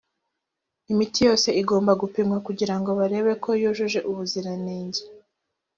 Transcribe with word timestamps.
imiti 0.91 1.19
yose 1.27 1.49
igomba 1.61 1.91
gupimwa 2.01 2.37
kugirango 2.47 2.89
barebe 2.99 3.33
ko 3.43 3.49
yujuje 3.61 3.99
ubuziranenge 4.09 5.01